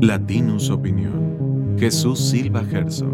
[0.00, 1.76] Latinus Opinión.
[1.76, 3.06] Jesús Silva Gerso.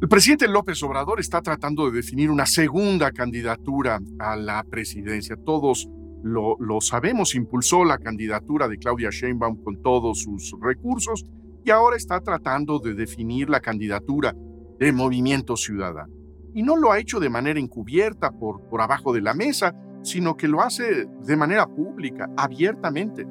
[0.00, 5.36] El presidente López Obrador está tratando de definir una segunda candidatura a la presidencia.
[5.36, 5.88] Todos
[6.22, 11.26] lo, lo, sabemos, impulsó la candidatura de Claudia Sheinbaum con todos sus recursos
[11.64, 14.32] y ahora está tratando de definir la candidatura
[14.78, 16.14] de Movimiento Ciudadano.
[16.54, 20.36] Y no lo ha hecho de manera encubierta por, por abajo de la mesa, sino
[20.36, 23.26] que lo hace de manera pública, abiertamente.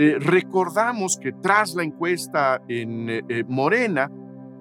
[0.00, 4.08] Eh, recordamos que tras la encuesta en eh, eh, Morena,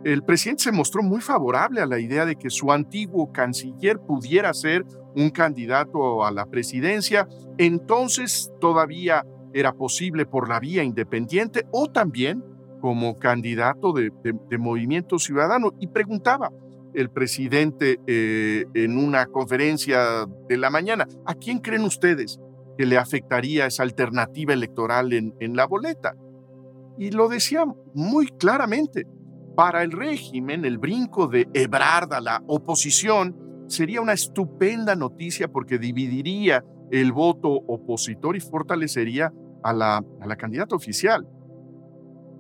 [0.04, 4.52] el presidente se mostró muy favorable a la idea de que su antiguo canciller pudiera
[4.56, 4.84] ser
[5.16, 7.28] un candidato a la presidencia.
[7.60, 12.44] Entonces todavía era posible por la vía independiente o también
[12.82, 14.12] como candidato de,
[14.58, 15.72] Movimiento Ciudadano.
[15.80, 16.52] Y preguntaba,
[16.96, 21.08] el presidente en una conferencia de la mañana.
[21.26, 22.40] ¿A quién creen ustedes
[22.78, 26.16] que le afectaría esa alternativa electoral en, en la boleta?
[26.98, 29.06] Y lo decía muy claramente.
[29.56, 33.36] Para el régimen, el brinco de Ebrard a la oposición
[33.68, 40.36] sería una estupenda noticia porque dividiría el voto opositor y fortalecería a la, a la
[40.36, 41.28] candidata oficial.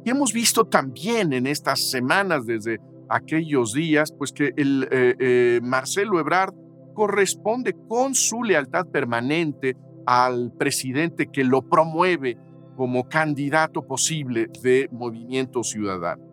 [0.05, 5.59] Y hemos visto también en estas semanas desde aquellos días, pues que el eh, eh,
[5.63, 6.53] Marcelo Ebrard
[6.93, 9.75] corresponde con su lealtad permanente
[10.07, 12.37] al presidente que lo promueve
[12.77, 16.23] como candidato posible de Movimiento Ciudadano.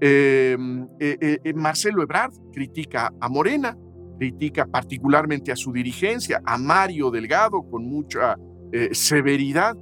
[0.00, 3.76] Em, eh, Marcelo Ebrard critica a Morena,
[4.18, 8.36] critica particularmente a su dirigencia, a Mario Delgado con mucha
[8.90, 9.76] severidad,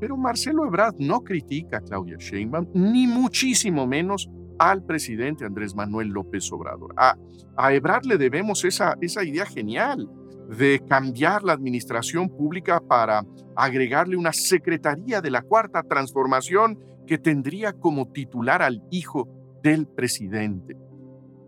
[0.00, 6.08] pero Marcelo Ebrard no critica a Claudia Sheinbaum, ni muchísimo menos al presidente Andrés Manuel
[6.08, 6.94] López Obrador.
[6.96, 10.08] A, Ebrard le debemos esa idea genial
[10.48, 13.24] de cambiar la administración pública para
[13.56, 19.28] agregarle una secretaría de la cuarta transformación que tendría como titular al hijo
[19.62, 20.76] del presidente.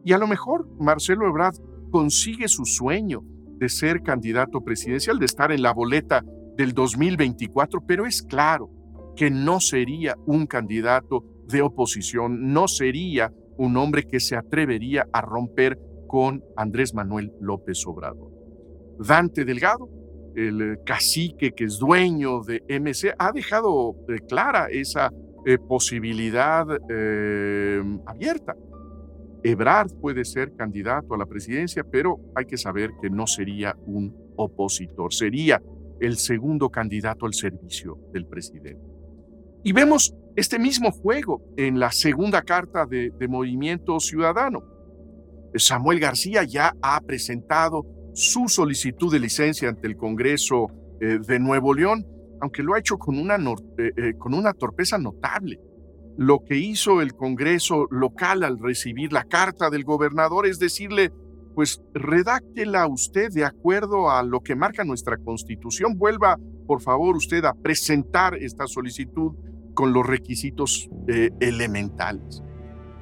[0.05, 1.57] Y a lo mejor Marcelo Ebrard
[1.91, 3.23] consigue su sueño
[3.59, 6.23] de ser candidato presidencial, de estar en la boleta
[6.57, 8.71] del 2024, pero es claro
[9.17, 15.23] que no sería un candidato de oposición, no sería un hombre que se atrevería a
[15.23, 18.36] romper con Andrés Manuel López Obrador.
[18.99, 19.89] Dante Delgado,
[20.35, 25.11] el cacique que es dueño de MC, ha dejado eh, clara esa
[25.45, 28.55] eh, posibilidad eh, abierta.
[29.43, 34.15] Ebrard puede ser candidato a la presidencia, pero hay que saber que no sería un
[34.37, 35.63] opositor, sería
[36.01, 38.83] el segundo candidato al servicio del presidente.
[39.63, 44.63] Y vemos este mismo juego en la segunda carta de, Movimiento Ciudadano.
[45.55, 47.85] Samuel García ya ha presentado
[48.17, 50.69] su solicitud de licencia ante el Congreso
[51.03, 52.07] eh, de Nuevo León,
[52.41, 55.61] aunque lo ha hecho con una, eh, eh, con una torpeza notable.
[56.17, 61.13] Lo que hizo el Congreso local al recibir la carta del gobernador es decirle,
[61.55, 65.99] pues redáctela usted de acuerdo a lo que marca nuestra constitución.
[65.99, 69.35] Vuelva, por favor, usted a presentar esta solicitud
[69.75, 70.89] con los requisitos
[71.39, 72.43] elementales.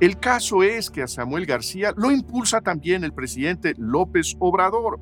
[0.01, 4.99] El caso es que a Samuel García lo impulsa también el presidente López Obrador.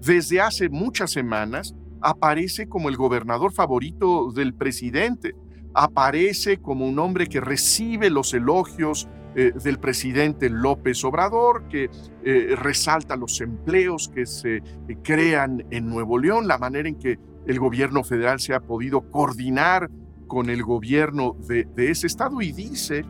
[0.00, 5.34] Desde hace muchas semanas aparece como el gobernador favorito del presidente,
[5.74, 11.90] aparece como un hombre que recibe los elogios eh, del presidente López Obrador, que
[12.24, 14.62] eh, resalta los empleos que se
[15.02, 19.90] crean en Nuevo León, la manera en que el gobierno federal se ha podido coordinar
[20.26, 23.04] con el gobierno de, ese estado y dice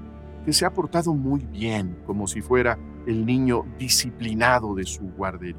[0.47, 5.57] que se ha portado muy bien, como si fuera el niño disciplinado de su guardería.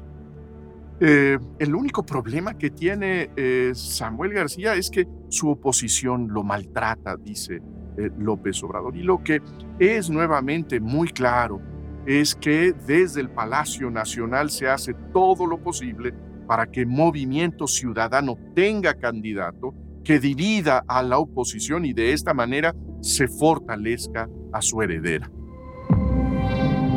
[0.98, 7.16] Eh, el único problema que tiene eh, Samuel García es que su oposición lo maltrata,
[7.16, 7.60] dice
[7.98, 8.96] eh, López Obrador.
[8.96, 9.42] Y lo que
[9.78, 11.60] es nuevamente muy claro
[12.06, 16.14] es que desde el Palacio Nacional se hace todo lo posible
[16.46, 19.74] para que Movimiento Ciudadano tenga candidato
[20.08, 25.30] que divida a la oposición y de esta manera se fortalezca a su heredera.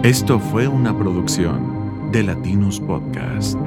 [0.02, 3.60] Esto fue una producción de Latinus Podcast.